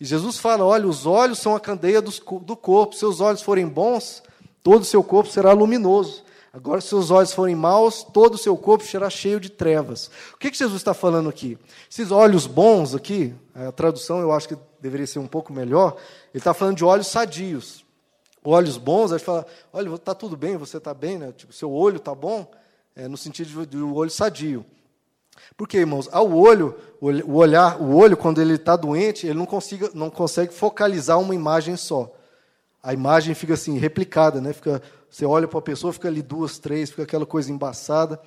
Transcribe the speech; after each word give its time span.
E 0.00 0.04
Jesus 0.04 0.38
fala: 0.38 0.64
olha, 0.64 0.86
os 0.86 1.04
olhos 1.04 1.38
são 1.38 1.54
a 1.54 1.60
candeia 1.60 2.00
do 2.00 2.56
corpo. 2.56 2.94
Se 2.94 3.00
seus 3.00 3.20
olhos 3.20 3.42
forem 3.42 3.68
bons, 3.68 4.22
todo 4.62 4.82
o 4.82 4.86
seu 4.86 5.04
corpo 5.04 5.30
será 5.30 5.52
luminoso. 5.52 6.24
Agora, 6.52 6.80
se 6.80 6.88
seus 6.88 7.12
olhos 7.12 7.32
forem 7.32 7.54
maus, 7.54 8.02
todo 8.02 8.34
o 8.34 8.38
seu 8.38 8.56
corpo 8.56 8.84
será 8.84 9.08
cheio 9.08 9.38
de 9.38 9.50
trevas. 9.50 10.10
O 10.34 10.36
que, 10.36 10.50
que 10.50 10.58
Jesus 10.58 10.78
está 10.78 10.92
falando 10.92 11.28
aqui? 11.28 11.56
Esses 11.88 12.10
olhos 12.10 12.46
bons 12.46 12.92
aqui, 12.92 13.32
a 13.54 13.70
tradução 13.70 14.18
eu 14.18 14.32
acho 14.32 14.48
que 14.48 14.56
deveria 14.80 15.06
ser 15.06 15.20
um 15.20 15.28
pouco 15.28 15.52
melhor, 15.52 15.96
ele 16.34 16.40
está 16.40 16.52
falando 16.52 16.76
de 16.76 16.84
olhos 16.84 17.06
sadios. 17.06 17.84
Olhos 18.42 18.78
bons, 18.78 19.12
a 19.12 19.18
gente 19.18 19.26
fala, 19.26 19.46
olha, 19.72 19.94
está 19.94 20.14
tudo 20.14 20.36
bem, 20.36 20.56
você 20.56 20.78
está 20.78 20.94
bem, 20.94 21.18
né? 21.18 21.32
Tipo, 21.36 21.52
seu 21.52 21.70
olho 21.70 21.98
está 21.98 22.14
bom, 22.14 22.50
é, 22.96 23.06
no 23.06 23.16
sentido 23.16 23.66
de 23.66 23.78
olho 23.78 24.10
sadio. 24.10 24.64
Porque, 25.56 25.78
irmãos, 25.78 26.08
ao 26.12 26.32
olho, 26.32 26.74
o 27.00 27.34
olhar, 27.34 27.80
o 27.80 27.94
olho, 27.94 28.16
quando 28.16 28.40
ele 28.40 28.54
está 28.54 28.76
doente, 28.76 29.26
ele 29.26 29.38
não, 29.38 29.46
consiga, 29.46 29.90
não 29.94 30.10
consegue 30.10 30.54
focalizar 30.54 31.18
uma 31.18 31.34
imagem 31.34 31.76
só. 31.76 32.12
A 32.82 32.94
imagem 32.94 33.34
fica 33.34 33.54
assim, 33.54 33.78
replicada, 33.78 34.40
né? 34.40 34.52
Fica, 34.52 34.82
você 35.10 35.26
olha 35.26 35.46
para 35.46 35.58
a 35.58 35.62
pessoa, 35.62 35.92
fica 35.92 36.08
ali 36.08 36.22
duas, 36.22 36.58
três, 36.58 36.90
fica 36.90 37.02
aquela 37.02 37.26
coisa 37.26 37.52
embaçada. 37.52 38.20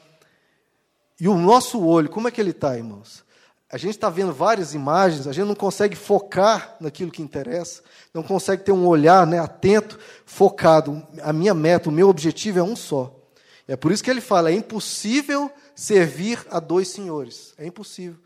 E 1.20 1.28
o 1.28 1.36
nosso 1.36 1.84
olho, 1.84 2.10
como 2.10 2.28
é 2.28 2.32
que 2.32 2.40
ele 2.40 2.52
está, 2.52 2.76
irmãos? 2.78 3.24
A 3.72 3.78
gente 3.78 3.96
está 3.96 4.08
vendo 4.08 4.32
várias 4.32 4.76
imagens, 4.76 5.26
a 5.26 5.32
gente 5.32 5.48
não 5.48 5.56
consegue 5.56 5.96
focar 5.96 6.76
naquilo 6.80 7.10
que 7.10 7.24
interessa, 7.24 7.82
não 8.14 8.22
consegue 8.22 8.64
ter 8.64 8.72
um 8.72 8.86
olhar 8.86 9.26
né, 9.26 9.40
atento, 9.40 9.98
focado. 10.26 11.02
A 11.24 11.34
minha 11.34 11.56
meta, 11.56 11.90
o 11.90 11.92
meu 11.92 12.08
objetivo 12.08 12.60
é 12.60 12.64
um 12.64 12.76
só. 12.76 13.23
É 13.68 13.76
por 13.76 13.92
isso 13.92 14.04
que 14.04 14.10
ele 14.10 14.22
fala: 14.22 14.52
é 14.52 14.54
impossível 14.54 15.52
servir 15.76 16.46
a 16.50 16.60
dois 16.60 16.88
senhores. 16.90 17.54
É 17.58 17.66
impossível. 17.66 18.18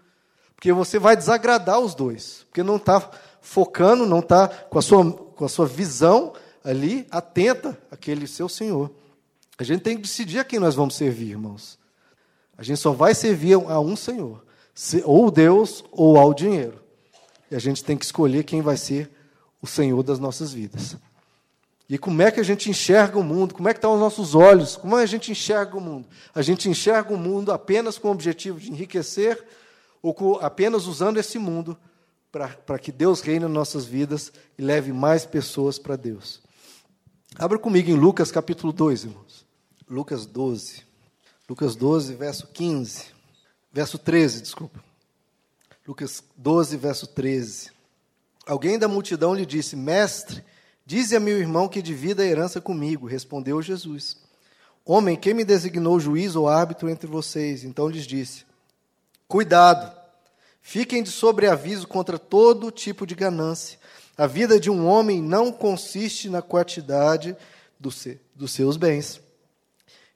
Porque 0.55 0.73
você 0.73 0.97
vai 0.97 1.15
desagradar 1.15 1.79
os 1.79 1.93
dois. 1.93 2.45
Porque 2.49 2.63
não 2.63 2.77
está 2.77 3.11
focando, 3.41 4.05
não 4.05 4.19
está 4.19 4.47
com, 4.47 4.79
a 4.79 4.81
sua, 4.81 5.11
com 5.11 5.45
a 5.45 5.49
sua 5.49 5.67
visão 5.67 6.33
ali 6.63 7.07
atenta 7.11 7.77
àquele 7.91 8.27
seu 8.27 8.49
senhor. 8.49 8.91
A 9.57 9.63
gente 9.63 9.81
tem 9.81 9.95
que 9.95 10.01
decidir 10.03 10.39
a 10.39 10.43
quem 10.43 10.59
nós 10.59 10.75
vamos 10.75 10.95
servir, 10.95 11.31
irmãos. 11.31 11.79
A 12.57 12.63
gente 12.63 12.79
só 12.79 12.91
vai 12.91 13.13
servir 13.13 13.53
a 13.53 13.79
um 13.79 13.95
senhor. 13.95 14.43
Ou 15.05 15.31
Deus 15.31 15.83
ou 15.91 16.17
ao 16.17 16.33
dinheiro. 16.33 16.81
E 17.49 17.55
a 17.55 17.59
gente 17.59 17.83
tem 17.83 17.97
que 17.97 18.05
escolher 18.05 18.43
quem 18.43 18.61
vai 18.61 18.77
ser 18.77 19.09
o 19.61 19.67
Senhor 19.67 20.03
das 20.03 20.19
nossas 20.19 20.51
vidas. 20.51 20.97
E 21.89 21.97
como 21.97 22.21
é 22.21 22.29
que 22.29 22.39
a 22.39 22.43
gente 22.43 22.69
enxerga 22.69 23.17
o 23.17 23.23
mundo? 23.23 23.53
Como 23.53 23.69
é 23.69 23.73
que 23.73 23.77
estão 23.77 23.93
os 23.93 23.99
nossos 23.99 24.35
olhos? 24.35 24.75
Como 24.75 24.95
é 24.95 24.99
que 24.99 25.03
a 25.03 25.07
gente 25.07 25.31
enxerga 25.31 25.77
o 25.77 25.81
mundo? 25.81 26.07
A 26.35 26.41
gente 26.41 26.69
enxerga 26.69 27.13
o 27.13 27.17
mundo 27.17 27.51
apenas 27.51 27.97
com 27.97 28.09
o 28.09 28.11
objetivo 28.11 28.59
de 28.59 28.69
enriquecer 28.69 29.41
ou 30.01 30.13
com, 30.13 30.33
apenas 30.35 30.85
usando 30.85 31.17
esse 31.17 31.39
mundo 31.39 31.77
para 32.29 32.77
que 32.77 32.91
Deus 32.91 33.21
reine 33.21 33.45
nas 33.45 33.51
nossas 33.51 33.85
vidas 33.85 34.33
e 34.57 34.61
leve 34.61 34.91
mais 34.91 35.25
pessoas 35.25 35.79
para 35.79 35.95
Deus. 35.95 36.41
Abra 37.35 37.57
comigo 37.57 37.89
em 37.89 37.95
Lucas 37.95 38.31
capítulo 38.31 38.73
2, 38.73 39.05
irmãos. 39.05 39.45
Lucas 39.89 40.25
12. 40.25 40.83
Lucas 41.49 41.75
12, 41.75 42.15
verso 42.15 42.47
15. 42.47 43.05
Verso 43.71 43.97
13, 43.97 44.41
desculpa. 44.41 44.83
Lucas 45.87 46.21
12, 46.35 46.75
verso 46.75 47.07
13. 47.07 47.71
Alguém 48.45 48.77
da 48.77 48.87
multidão 48.89 49.33
lhe 49.33 49.45
disse: 49.45 49.75
Mestre, 49.75 50.43
Dize 50.87 51.17
a 51.17 51.19
meu 51.19 51.37
irmão 51.37 51.67
que 51.67 51.81
divida 51.81 52.23
a 52.23 52.25
herança 52.25 52.61
comigo. 52.61 53.07
Respondeu 53.07 53.61
Jesus. 53.61 54.15
Homem, 54.85 55.17
quem 55.17 55.33
me 55.33 55.43
designou 55.43 55.99
juiz 55.99 56.33
ou 56.33 56.47
árbitro 56.47 56.89
entre 56.89 57.05
vocês? 57.05 57.65
Então 57.65 57.89
lhes 57.89 58.07
disse: 58.07 58.45
Cuidado, 59.27 59.93
fiquem 60.61 61.03
de 61.03 61.11
sobreaviso 61.11 61.85
contra 61.89 62.17
todo 62.17 62.71
tipo 62.71 63.05
de 63.05 63.15
ganância. 63.15 63.77
A 64.17 64.25
vida 64.27 64.57
de 64.61 64.69
um 64.69 64.87
homem 64.87 65.21
não 65.21 65.51
consiste 65.51 66.29
na 66.29 66.41
quantidade 66.41 67.35
dos 67.77 68.07
seus 68.47 68.77
bens. 68.77 69.19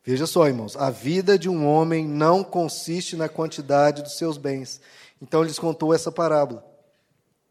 Veja 0.05 0.25
só, 0.25 0.47
irmãos, 0.47 0.77
a 0.77 0.89
vida 0.89 1.37
de 1.37 1.49
um 1.49 1.67
homem 1.67 2.07
não 2.07 2.45
consiste 2.45 3.17
na 3.17 3.27
quantidade 3.27 4.01
dos 4.01 4.17
seus 4.17 4.37
bens. 4.37 4.79
Então 5.21 5.43
lhes 5.43 5.59
contou 5.59 5.93
essa 5.93 6.13
parábola. 6.13 6.70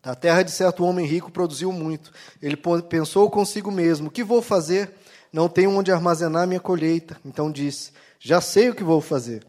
A 0.03 0.15
terra 0.15 0.43
de 0.43 0.51
certo 0.51 0.85
homem 0.85 1.07
rico 1.07 1.31
produziu 1.31 1.71
muito. 1.73 2.11
Ele 2.41 2.57
pensou 2.89 3.31
consigo 3.31 3.71
mesmo: 3.71 4.09
O 4.09 4.11
que 4.11 4.25
vou 4.25 4.41
fazer? 4.41 4.95
Não 5.33 5.49
tenho 5.49 5.71
onde 5.71 5.93
armazenar 5.93 6.47
minha 6.47 6.61
colheita. 6.61 7.21
Então 7.25 7.53
disse: 7.53 7.93
Já 8.19 8.41
sei 8.41 8.71
o 8.71 8.75
que 8.75 8.83
vou 8.83 9.01
fazer. 9.01 9.47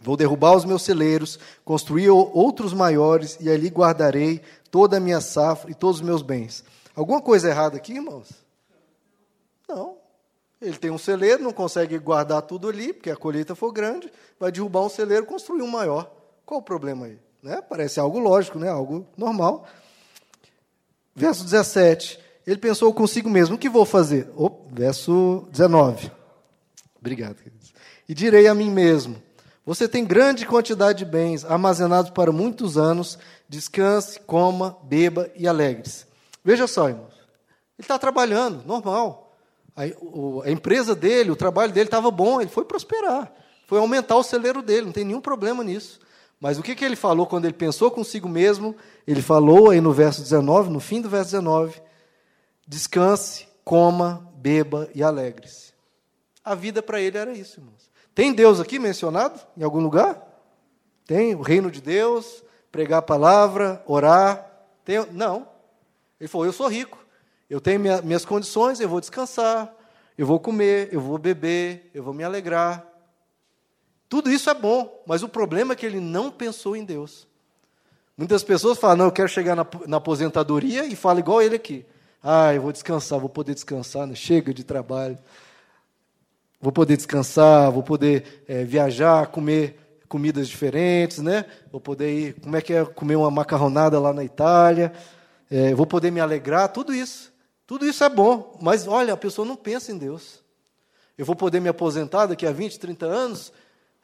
Vou 0.00 0.16
derrubar 0.16 0.56
os 0.56 0.64
meus 0.64 0.82
celeiros, 0.82 1.38
construir 1.64 2.08
outros 2.08 2.72
maiores, 2.72 3.36
e 3.40 3.50
ali 3.50 3.68
guardarei 3.68 4.40
toda 4.70 4.96
a 4.96 5.00
minha 5.00 5.20
safra 5.20 5.70
e 5.70 5.74
todos 5.74 5.96
os 5.96 6.02
meus 6.02 6.22
bens. 6.22 6.64
Alguma 6.94 7.20
coisa 7.20 7.48
errada 7.48 7.76
aqui, 7.76 7.92
irmãos? 7.94 8.28
Não. 9.68 9.98
Ele 10.60 10.76
tem 10.76 10.90
um 10.90 10.98
celeiro, 10.98 11.42
não 11.42 11.52
consegue 11.52 11.98
guardar 11.98 12.42
tudo 12.42 12.68
ali, 12.68 12.92
porque 12.92 13.10
a 13.10 13.16
colheita 13.16 13.54
for 13.54 13.72
grande, 13.72 14.10
vai 14.38 14.50
derrubar 14.50 14.82
um 14.82 14.88
celeiro, 14.88 15.26
construir 15.26 15.62
um 15.62 15.66
maior. 15.66 16.10
Qual 16.46 16.60
o 16.60 16.62
problema 16.62 17.06
aí? 17.06 17.18
Né? 17.42 17.60
Parece 17.62 17.98
algo 17.98 18.18
lógico, 18.18 18.58
né? 18.58 18.68
algo 18.68 19.06
normal. 19.16 19.66
Verso 21.14 21.44
17. 21.44 22.18
Ele 22.46 22.58
pensou 22.58 22.92
consigo 22.92 23.28
mesmo: 23.28 23.56
o 23.56 23.58
que 23.58 23.68
vou 23.68 23.84
fazer? 23.84 24.30
Verso 24.70 25.46
19. 25.50 26.10
Obrigado, 26.98 27.36
queridos. 27.36 27.72
E 28.08 28.14
direi 28.14 28.46
a 28.46 28.54
mim 28.54 28.70
mesmo: 28.70 29.22
você 29.64 29.86
tem 29.86 30.04
grande 30.04 30.46
quantidade 30.46 30.98
de 30.98 31.04
bens 31.04 31.44
armazenados 31.44 32.10
para 32.10 32.32
muitos 32.32 32.76
anos, 32.76 33.18
descanse, 33.48 34.18
coma, 34.20 34.76
beba 34.82 35.30
e 35.36 35.46
alegre-se. 35.46 36.06
Veja 36.44 36.66
só, 36.66 36.88
irmãos. 36.88 37.14
Ele 37.78 37.84
está 37.84 37.98
trabalhando, 37.98 38.64
normal. 38.66 39.36
A, 39.76 39.82
o, 40.02 40.42
a, 40.42 40.50
empresa 40.50 40.94
dele, 40.94 41.30
o 41.30 41.36
trabalho 41.36 41.72
dele 41.72 41.86
estava 41.86 42.10
bom, 42.10 42.40
ele 42.40 42.50
foi 42.50 42.64
prosperar. 42.64 43.32
Foi 43.66 43.78
aumentar 43.78 44.16
o 44.16 44.22
celeiro 44.22 44.60
dele, 44.60 44.86
não 44.86 44.92
tem 44.92 45.04
nenhum 45.04 45.20
problema 45.20 45.62
nisso. 45.62 46.00
Mas 46.40 46.58
o 46.58 46.62
que, 46.62 46.74
que 46.74 46.84
ele 46.84 46.96
falou 46.96 47.26
quando 47.26 47.44
ele 47.44 47.54
pensou 47.54 47.90
consigo 47.90 48.26
mesmo? 48.26 48.74
Ele 49.06 49.20
falou 49.20 49.70
aí 49.70 49.80
no 49.80 49.92
verso 49.92 50.22
19, 50.22 50.70
no 50.70 50.80
fim 50.80 51.02
do 51.02 51.08
verso 51.08 51.32
19: 51.32 51.82
descanse, 52.66 53.46
coma, 53.62 54.26
beba 54.36 54.88
e 54.94 55.02
alegre-se. 55.02 55.74
A 56.42 56.54
vida 56.54 56.82
para 56.82 56.98
ele 56.98 57.18
era 57.18 57.32
isso, 57.32 57.60
irmãos. 57.60 57.90
Tem 58.14 58.32
Deus 58.32 58.58
aqui 58.58 58.78
mencionado 58.78 59.38
em 59.56 59.62
algum 59.62 59.80
lugar? 59.80 60.26
Tem 61.06 61.34
o 61.34 61.42
reino 61.42 61.70
de 61.70 61.82
Deus, 61.82 62.42
pregar 62.72 63.00
a 63.00 63.02
palavra, 63.02 63.82
orar. 63.86 64.50
Tem, 64.82 65.04
não. 65.12 65.46
Ele 66.18 66.28
falou: 66.28 66.46
Eu 66.46 66.52
sou 66.52 66.68
rico, 66.68 66.98
eu 67.50 67.60
tenho 67.60 67.80
minha, 67.80 68.00
minhas 68.00 68.24
condições, 68.24 68.80
eu 68.80 68.88
vou 68.88 69.00
descansar, 69.00 69.74
eu 70.16 70.26
vou 70.26 70.40
comer, 70.40 70.88
eu 70.90 71.00
vou 71.00 71.18
beber, 71.18 71.90
eu 71.92 72.02
vou 72.02 72.14
me 72.14 72.24
alegrar. 72.24 72.89
Tudo 74.10 74.28
isso 74.30 74.50
é 74.50 74.54
bom, 74.54 75.02
mas 75.06 75.22
o 75.22 75.28
problema 75.28 75.72
é 75.72 75.76
que 75.76 75.86
ele 75.86 76.00
não 76.00 76.32
pensou 76.32 76.74
em 76.74 76.84
Deus. 76.84 77.28
Muitas 78.16 78.42
pessoas 78.42 78.76
falam, 78.76 78.96
não, 78.96 79.04
eu 79.06 79.12
quero 79.12 79.28
chegar 79.28 79.54
na, 79.54 79.64
na 79.86 79.98
aposentadoria 79.98 80.84
e 80.84 80.96
fala 80.96 81.20
igual 81.20 81.40
ele 81.40 81.54
aqui. 81.54 81.86
Ah, 82.20 82.52
eu 82.52 82.60
vou 82.60 82.72
descansar, 82.72 83.20
vou 83.20 83.28
poder 83.28 83.54
descansar, 83.54 84.08
né? 84.08 84.16
chega 84.16 84.52
de 84.52 84.64
trabalho. 84.64 85.16
Vou 86.60 86.72
poder 86.72 86.96
descansar, 86.96 87.70
vou 87.70 87.84
poder 87.84 88.44
é, 88.48 88.64
viajar, 88.64 89.28
comer 89.28 89.78
comidas 90.08 90.48
diferentes, 90.48 91.18
né? 91.18 91.44
Vou 91.70 91.80
poder 91.80 92.12
ir, 92.12 92.40
como 92.40 92.56
é 92.56 92.60
que 92.60 92.74
é 92.74 92.84
comer 92.84 93.14
uma 93.14 93.30
macarronada 93.30 94.00
lá 94.00 94.12
na 94.12 94.24
Itália, 94.24 94.92
é, 95.48 95.72
vou 95.72 95.86
poder 95.86 96.10
me 96.10 96.18
alegrar, 96.18 96.68
tudo 96.72 96.92
isso. 96.92 97.32
Tudo 97.64 97.86
isso 97.86 98.02
é 98.02 98.08
bom, 98.08 98.58
mas 98.60 98.88
olha, 98.88 99.14
a 99.14 99.16
pessoa 99.16 99.46
não 99.46 99.54
pensa 99.54 99.92
em 99.92 99.96
Deus. 99.96 100.42
Eu 101.16 101.24
vou 101.24 101.36
poder 101.36 101.60
me 101.60 101.68
aposentar 101.68 102.26
daqui 102.26 102.44
a 102.44 102.50
20, 102.50 102.80
30 102.80 103.06
anos, 103.06 103.52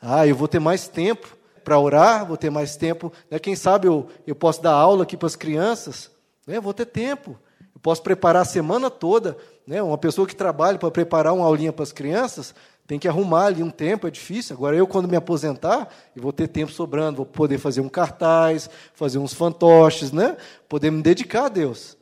ah, 0.01 0.27
eu 0.27 0.37
vou 0.37 0.49
ter 0.49 0.59
mais 0.59 0.89
tempo 0.89 1.37
para 1.65 1.79
orar, 1.79 2.27
vou 2.27 2.37
ter 2.37 2.51
mais 2.51 2.77
tempo. 2.77 3.13
Né? 3.31 3.39
Quem 3.39 3.57
sabe 3.57 3.89
eu, 3.89 4.09
eu 4.27 4.35
posso 4.35 4.63
dar 4.63 4.73
aula 4.73 5.03
aqui 5.03 5.17
para 5.17 5.27
as 5.27 5.37
crianças. 5.37 6.11
Né? 6.47 6.61
Vou 6.61 6.73
ter 6.73 6.87
tempo. 6.87 7.39
Eu 7.75 7.81
posso 7.81 8.03
preparar 8.03 8.43
a 8.43 8.45
semana 8.45 8.91
toda. 8.91 9.37
Né? 9.67 9.83
Uma 9.83 9.99
pessoa 9.99 10.27
que 10.27 10.37
trabalha 10.37 10.79
para 10.79 10.91
preparar 10.91 11.33
uma 11.33 11.45
aulinha 11.45 11.73
para 11.73 11.83
as 11.83 11.93
crianças 11.93 12.55
tem 12.87 13.01
que 13.01 13.09
arrumar 13.09 13.47
ali 13.47 13.63
um 13.63 13.71
tempo, 13.71 14.07
é 14.07 14.11
difícil. 14.11 14.55
Agora, 14.55 14.77
eu, 14.77 14.87
quando 14.87 15.09
me 15.09 15.17
aposentar, 15.17 15.89
eu 16.15 16.23
vou 16.23 16.33
ter 16.33 16.47
tempo 16.47 16.71
sobrando, 16.71 17.17
vou 17.17 17.27
poder 17.27 17.59
fazer 17.59 17.81
um 17.81 17.89
cartaz, 17.89 18.71
fazer 18.95 19.19
uns 19.19 19.35
fantoches, 19.35 20.13
né? 20.13 20.37
poder 20.69 20.93
me 20.93 21.03
dedicar 21.03 21.47
a 21.47 21.49
Deus. 21.49 21.97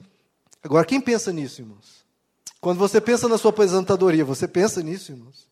Agora, 0.62 0.84
quem 0.84 1.00
pensa 1.00 1.32
nisso, 1.32 1.62
irmãos? 1.62 2.04
Quando 2.60 2.78
você 2.78 3.00
pensa 3.00 3.28
na 3.28 3.38
sua 3.38 3.50
aposentadoria, 3.50 4.24
você 4.24 4.46
pensa 4.46 4.82
nisso, 4.82 5.12
irmãos? 5.12 5.48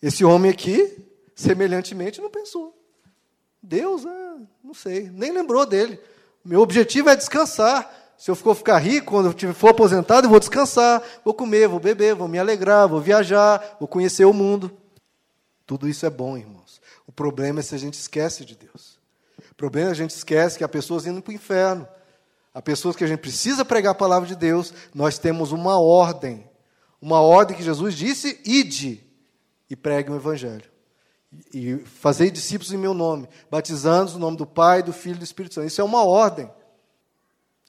Esse 0.00 0.24
homem 0.24 0.50
aqui, 0.50 1.04
semelhantemente, 1.38 2.20
não 2.20 2.28
pensou. 2.28 2.76
Deus, 3.62 4.04
ah, 4.04 4.38
não 4.62 4.74
sei, 4.74 5.08
nem 5.08 5.30
lembrou 5.30 5.64
dele. 5.64 6.00
Meu 6.44 6.60
objetivo 6.60 7.08
é 7.08 7.16
descansar. 7.16 7.94
Se 8.18 8.28
eu 8.28 8.34
for 8.34 8.56
ficar 8.56 8.78
rico, 8.78 9.12
quando 9.12 9.32
eu 9.40 9.54
for 9.54 9.68
aposentado, 9.68 10.26
eu 10.26 10.30
vou 10.30 10.40
descansar, 10.40 11.00
vou 11.24 11.32
comer, 11.32 11.68
vou 11.68 11.78
beber, 11.78 12.16
vou 12.16 12.26
me 12.26 12.40
alegrar, 12.40 12.88
vou 12.88 13.00
viajar, 13.00 13.76
vou 13.78 13.86
conhecer 13.86 14.24
o 14.24 14.32
mundo. 14.32 14.76
Tudo 15.64 15.88
isso 15.88 16.04
é 16.04 16.10
bom, 16.10 16.36
irmãos. 16.36 16.80
O 17.06 17.12
problema 17.12 17.60
é 17.60 17.62
se 17.62 17.76
a 17.76 17.78
gente 17.78 17.94
esquece 17.94 18.44
de 18.44 18.56
Deus. 18.56 18.98
O 19.52 19.54
problema 19.54 19.90
é 19.90 19.92
a 19.92 19.94
gente 19.94 20.10
esquece 20.10 20.58
que 20.58 20.64
há 20.64 20.68
pessoas 20.68 21.06
indo 21.06 21.22
para 21.22 21.30
o 21.30 21.34
inferno. 21.34 21.86
Há 22.52 22.60
pessoas 22.60 22.96
que 22.96 23.04
a 23.04 23.06
gente 23.06 23.20
precisa 23.20 23.64
pregar 23.64 23.92
a 23.92 23.94
palavra 23.94 24.26
de 24.26 24.34
Deus, 24.34 24.74
nós 24.92 25.18
temos 25.20 25.52
uma 25.52 25.78
ordem. 25.78 26.50
Uma 27.00 27.20
ordem 27.20 27.56
que 27.56 27.62
Jesus 27.62 27.94
disse: 27.94 28.40
ide 28.44 29.04
e 29.70 29.76
pregue 29.76 30.10
o 30.10 30.16
evangelho. 30.16 30.77
E 31.52 31.76
fazei 31.78 32.30
discípulos 32.30 32.72
em 32.72 32.78
meu 32.78 32.94
nome, 32.94 33.28
batizando-os 33.50 34.14
no 34.14 34.20
nome 34.20 34.36
do 34.36 34.46
Pai, 34.46 34.82
do 34.82 34.92
Filho 34.92 35.16
e 35.16 35.18
do 35.18 35.24
Espírito 35.24 35.56
Santo. 35.56 35.66
Isso 35.66 35.80
é 35.80 35.84
uma 35.84 36.02
ordem. 36.02 36.50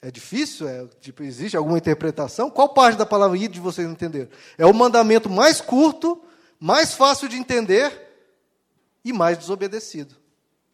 É 0.01 0.09
difícil? 0.09 0.67
É, 0.67 0.87
tipo, 1.01 1.23
existe 1.23 1.57
alguma 1.57 1.77
interpretação? 1.77 2.49
Qual 2.49 2.69
parte 2.69 2.97
da 2.97 3.05
palavra 3.05 3.37
ide 3.37 3.59
vocês 3.59 3.87
entenderam? 3.87 4.29
É 4.57 4.65
o 4.65 4.73
mandamento 4.73 5.29
mais 5.29 5.59
curto, 5.59 6.21
mais 6.59 6.93
fácil 6.93 7.27
de 7.27 7.35
entender 7.35 8.07
e 9.03 9.11
mais 9.11 9.37
desobedecido. 9.37 10.15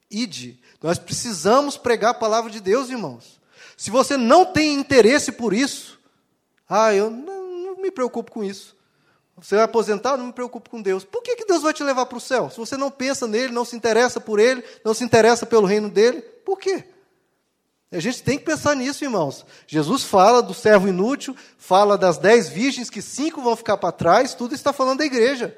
Ide. 0.10 0.60
Nós 0.82 1.00
precisamos 1.00 1.78
pregar 1.78 2.12
a 2.12 2.16
palavra 2.16 2.52
de 2.52 2.60
Deus, 2.60 2.90
irmãos. 2.90 3.42
Se 3.76 3.90
você 3.90 4.16
não 4.16 4.46
tem 4.46 4.76
interesse 4.76 5.32
por 5.32 5.54
isso, 5.54 6.00
ah, 6.70 6.94
eu 6.94 7.10
não, 7.10 7.52
não 7.52 7.82
me 7.82 7.90
preocupo 7.90 8.32
com 8.32 8.44
isso. 8.44 8.76
Você 9.38 9.56
vai 9.56 9.66
aposentar, 9.66 10.16
não 10.18 10.28
me 10.28 10.34
preocupo 10.34 10.70
com 10.70 10.82
Deus. 10.82 11.04
Por 11.04 11.22
que, 11.22 11.36
que 11.36 11.46
Deus 11.46 11.62
vai 11.62 11.74
te 11.74 11.84
levar 11.84 12.06
para 12.06 12.18
o 12.18 12.22
céu? 12.22 12.50
Se 12.50 12.58
você 12.58 12.78
não 12.78 12.90
pensa 12.90 13.28
nele, 13.28 13.52
não 13.52 13.66
se 13.66 13.76
interessa 13.76 14.20
por 14.20 14.40
ele, 14.40 14.64
não 14.84 14.94
se 14.94 15.04
interessa 15.04 15.46
pelo 15.46 15.68
reino 15.68 15.90
dele, 15.90 16.22
por 16.22 16.58
quê? 16.58 16.86
A 17.92 18.00
gente 18.00 18.24
tem 18.24 18.38
que 18.38 18.46
pensar 18.46 18.76
nisso, 18.76 19.04
irmãos. 19.04 19.46
Jesus 19.68 20.04
fala 20.04 20.42
do 20.42 20.54
servo 20.54 20.88
inútil, 20.88 21.36
fala 21.58 21.98
das 21.98 22.18
dez 22.18 22.48
virgens, 22.48 22.90
que 22.90 23.02
cinco 23.02 23.42
vão 23.42 23.56
ficar 23.56 23.78
para 23.78 23.92
trás, 23.92 24.34
tudo 24.34 24.56
está 24.56 24.72
falando 24.72 25.00
da 25.00 25.06
igreja. 25.06 25.56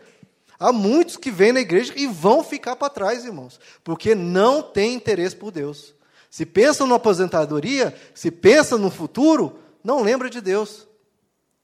Há 0.59 0.71
muitos 0.71 1.17
que 1.17 1.29
vêm 1.29 1.51
na 1.51 1.59
igreja 1.59 1.93
e 1.95 2.07
vão 2.07 2.43
ficar 2.43 2.75
para 2.75 2.89
trás, 2.89 3.23
irmãos, 3.23 3.59
porque 3.83 4.15
não 4.15 4.63
têm 4.63 4.95
interesse 4.95 5.35
por 5.35 5.51
Deus. 5.51 5.93
Se 6.29 6.45
pensam 6.45 6.87
na 6.87 6.95
aposentadoria, 6.95 7.95
se 8.13 8.31
pensam 8.31 8.77
no 8.77 8.89
futuro, 8.89 9.59
não 9.83 10.01
lembra 10.01 10.29
de 10.29 10.41
Deus. 10.41 10.86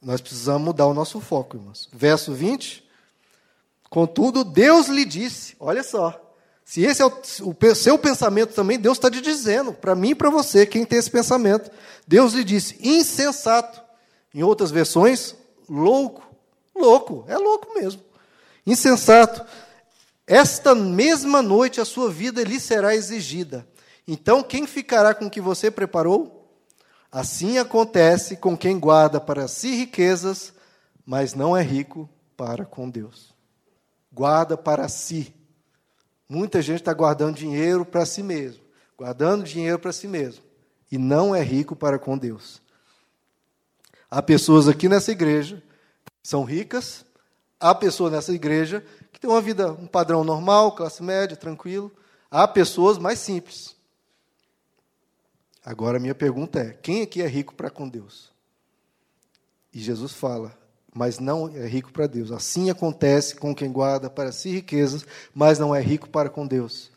Nós 0.04 0.20
precisamos 0.20 0.62
mudar 0.62 0.86
o 0.86 0.94
nosso 0.94 1.22
foco, 1.22 1.56
irmãos. 1.56 1.88
Verso 1.94 2.34
20. 2.34 2.84
Contudo, 3.90 4.44
Deus 4.44 4.88
lhe 4.88 5.06
disse: 5.06 5.56
olha 5.60 5.82
só, 5.82 6.20
se 6.66 6.82
esse 6.82 7.02
é 7.02 7.06
o, 7.06 7.12
o 7.12 7.76
seu 7.76 7.98
pensamento 7.98 8.54
também, 8.54 8.78
Deus 8.78 8.98
está 8.98 9.10
te 9.10 9.22
dizendo, 9.22 9.74
para 9.74 9.96
mim 9.96 10.10
e 10.10 10.16
para 10.16 10.30
você, 10.30 10.66
quem 10.66 10.86
tem 10.86 11.00
esse 11.00 11.10
pensamento. 11.10 11.72
Deus 12.08 12.34
lhe 12.34 12.44
disse: 12.44 12.78
insensato. 12.82 13.82
Em 14.34 14.42
outras 14.44 14.72
versões, 14.72 15.36
louco. 15.70 16.24
Louco, 16.76 17.24
é 17.28 17.38
louco 17.38 17.74
mesmo. 17.76 18.02
Insensato. 18.66 19.46
Esta 20.26 20.74
mesma 20.74 21.42
noite 21.42 21.80
a 21.80 21.86
sua 21.86 22.10
vida 22.10 22.44
lhe 22.44 22.60
será 22.60 22.96
exigida. 22.96 23.68
Então, 24.08 24.42
quem 24.42 24.66
ficará 24.66 25.14
com 25.14 25.26
o 25.26 25.30
que 25.30 25.40
você 25.40 25.70
preparou? 25.70 26.43
Assim 27.14 27.60
acontece 27.60 28.36
com 28.36 28.58
quem 28.58 28.80
guarda 28.80 29.22
para 29.22 29.48
si 29.48 29.70
riquezas, 29.76 30.52
mas 31.06 31.36
não 31.36 31.56
é 31.56 31.62
rico 31.62 32.10
para 32.36 32.66
com 32.66 32.90
Deus. 32.90 33.32
Guarda 34.12 34.58
para 34.58 34.90
si. 34.90 35.32
Muita 36.28 36.60
gente 36.60 36.80
está 36.80 36.92
guardando 36.92 37.36
dinheiro 37.36 37.86
para 37.86 38.04
si 38.04 38.24
mesmo, 38.24 38.64
guardando 38.98 39.44
dinheiro 39.44 39.78
para 39.78 39.94
si 39.94 40.08
mesmo, 40.08 40.44
e 40.92 40.98
não 40.98 41.36
é 41.36 41.44
rico 41.44 41.76
para 41.76 42.00
com 42.00 42.18
Deus. 42.18 42.60
Há 44.10 44.20
pessoas 44.20 44.68
aqui 44.68 44.90
nessa 44.90 45.12
igreja 45.12 45.62
que 46.06 46.28
são 46.28 46.44
ricas, 46.44 47.06
há 47.60 47.76
pessoas 47.76 48.12
nessa 48.12 48.34
igreja 48.34 48.84
que 49.12 49.20
têm 49.20 49.30
uma 49.30 49.42
vida, 49.42 49.72
um 49.72 49.86
padrão 49.86 50.24
normal, 50.24 50.72
classe 50.72 51.04
média, 51.04 51.38
tranquilo. 51.38 51.92
Há 52.32 52.48
pessoas 52.48 52.98
mais 52.98 53.20
simples, 53.20 53.76
Agora 55.66 56.00
minha 56.00 56.16
pergunta 56.16 56.60
é: 56.60 56.74
quem 56.74 57.02
aqui 57.02 57.22
é 57.22 57.28
rico 57.28 57.56
para 57.56 57.70
com 57.70 57.88
Deus? 57.88 58.32
E 59.74 59.80
Jesus 59.80 60.14
fala: 60.14 60.58
mas 60.94 61.18
não 61.20 61.50
é 61.50 61.68
rico 61.68 61.92
para 61.92 62.08
Deus. 62.08 62.32
Assim 62.32 62.70
acontece 62.70 63.36
com 63.36 63.56
quem 63.56 63.72
guarda 63.72 64.10
para 64.10 64.32
si 64.32 64.52
riquezas, 64.52 65.06
mas 65.34 65.58
não 65.58 65.74
é 65.74 65.82
rico 65.82 66.10
para 66.10 66.30
com 66.30 66.46
Deus. 66.46 66.92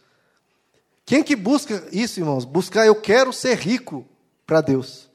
Quem 1.05 1.23
que 1.23 1.35
busca 1.35 1.87
isso, 1.93 2.21
irmãos? 2.21 2.45
Buscar 2.45 2.85
eu 2.85 3.01
quero 3.01 3.33
ser 3.33 3.57
rico 3.57 4.07
para 4.47 4.61
Deus. 4.61 5.09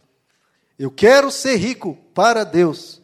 Eu 0.79 0.89
quero 0.89 1.29
ser 1.29 1.57
rico 1.57 1.95
para 2.13 2.43
Deus. 2.43 3.01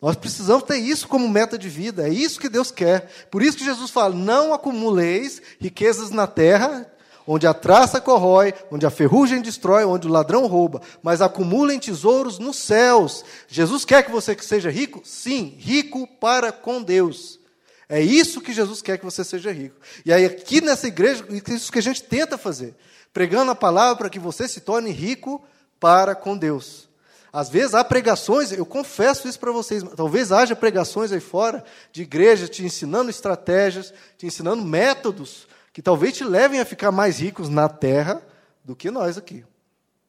Nós 0.00 0.16
precisamos 0.16 0.64
ter 0.64 0.78
isso 0.78 1.06
como 1.06 1.28
meta 1.28 1.56
de 1.56 1.68
vida, 1.68 2.06
é 2.06 2.10
isso 2.10 2.40
que 2.40 2.48
Deus 2.48 2.70
quer. 2.70 3.28
Por 3.30 3.42
isso 3.42 3.56
que 3.56 3.64
Jesus 3.64 3.90
fala: 3.90 4.14
não 4.14 4.52
acumuleis 4.52 5.40
riquezas 5.60 6.10
na 6.10 6.26
terra, 6.26 6.90
onde 7.26 7.46
a 7.46 7.52
traça 7.52 8.00
corrói, 8.00 8.54
onde 8.70 8.86
a 8.86 8.90
ferrugem 8.90 9.42
destrói, 9.42 9.84
onde 9.84 10.06
o 10.06 10.10
ladrão 10.10 10.46
rouba, 10.46 10.80
mas 11.02 11.20
acumulem 11.20 11.78
tesouros 11.78 12.38
nos 12.38 12.56
céus. 12.56 13.24
Jesus 13.48 13.84
quer 13.84 14.04
que 14.04 14.10
você 14.10 14.36
seja 14.40 14.70
rico? 14.70 15.02
Sim, 15.04 15.54
rico 15.58 16.06
para 16.20 16.52
com 16.52 16.82
Deus. 16.82 17.40
É 17.88 18.00
isso 18.00 18.40
que 18.40 18.52
Jesus 18.52 18.82
quer 18.82 18.98
que 18.98 19.04
você 19.04 19.24
seja 19.24 19.52
rico. 19.52 19.76
E 20.04 20.12
aí, 20.12 20.24
aqui 20.24 20.60
nessa 20.60 20.86
igreja, 20.86 21.24
é 21.30 21.52
isso 21.52 21.72
que 21.72 21.78
a 21.78 21.82
gente 21.82 22.02
tenta 22.02 22.36
fazer, 22.36 22.74
pregando 23.12 23.50
a 23.50 23.54
palavra 23.54 23.96
para 23.96 24.10
que 24.10 24.18
você 24.18 24.48
se 24.48 24.60
torne 24.60 24.90
rico 24.90 25.42
para 25.78 26.14
com 26.14 26.36
Deus. 26.36 26.86
Às 27.32 27.48
vezes 27.48 27.74
há 27.74 27.84
pregações, 27.84 28.50
eu 28.50 28.64
confesso 28.64 29.28
isso 29.28 29.38
para 29.38 29.52
vocês, 29.52 29.82
talvez 29.94 30.32
haja 30.32 30.56
pregações 30.56 31.12
aí 31.12 31.20
fora 31.20 31.62
de 31.92 32.02
igrejas 32.02 32.48
te 32.48 32.64
ensinando 32.64 33.10
estratégias, 33.10 33.92
te 34.16 34.26
ensinando 34.26 34.64
métodos 34.64 35.46
que 35.76 35.82
talvez 35.82 36.16
te 36.16 36.24
levem 36.24 36.58
a 36.58 36.64
ficar 36.64 36.90
mais 36.90 37.18
ricos 37.18 37.50
na 37.50 37.68
terra 37.68 38.22
do 38.64 38.74
que 38.74 38.90
nós 38.90 39.18
aqui. 39.18 39.44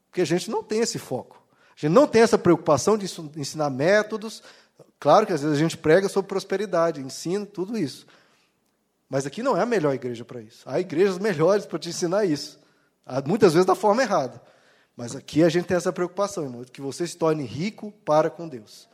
Porque 0.09 0.21
a 0.21 0.25
gente 0.25 0.49
não 0.49 0.63
tem 0.63 0.79
esse 0.79 0.97
foco. 0.97 1.43
A 1.75 1.81
gente 1.81 1.91
não 1.91 2.07
tem 2.07 2.21
essa 2.21 2.37
preocupação 2.37 2.97
de 2.97 3.05
ensinar 3.35 3.69
métodos. 3.69 4.41
Claro 4.97 5.27
que 5.27 5.33
às 5.33 5.41
vezes 5.41 5.57
a 5.57 5.59
gente 5.59 5.75
prega 5.75 6.07
sobre 6.07 6.29
prosperidade, 6.29 7.01
ensina 7.01 7.45
tudo 7.45 7.77
isso. 7.77 8.07
Mas 9.09 9.25
aqui 9.25 9.43
não 9.43 9.57
é 9.57 9.61
a 9.61 9.65
melhor 9.65 9.93
igreja 9.93 10.23
para 10.23 10.41
isso. 10.41 10.63
Há 10.65 10.79
igrejas 10.79 11.19
melhores 11.19 11.65
para 11.65 11.77
te 11.77 11.89
ensinar 11.89 12.23
isso. 12.23 12.57
Muitas 13.25 13.51
vezes 13.51 13.65
da 13.65 13.75
forma 13.75 14.01
errada. 14.01 14.41
Mas 14.95 15.17
aqui 15.17 15.43
a 15.43 15.49
gente 15.49 15.65
tem 15.65 15.75
essa 15.75 15.91
preocupação, 15.91 16.45
irmão, 16.45 16.63
que 16.63 16.79
você 16.79 17.05
se 17.05 17.17
torne 17.17 17.43
rico 17.43 17.91
para 18.05 18.29
com 18.29 18.47
Deus. 18.47 18.87